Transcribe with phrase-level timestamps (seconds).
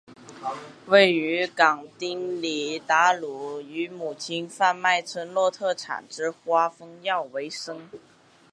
[0.87, 7.87] 位于港町里达鲁旦特与母亲以贩卖村落特产之花封药为生。